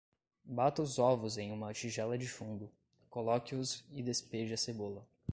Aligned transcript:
Bata 0.43 0.81
os 0.81 0.97
ovos 0.97 1.37
em 1.37 1.51
uma 1.51 1.71
tigela 1.75 2.17
de 2.17 2.27
fundo, 2.27 2.71
coloque-os 3.07 3.85
e 3.91 4.01
despeje 4.01 4.51
a 4.51 4.57
cebola. 4.57 5.05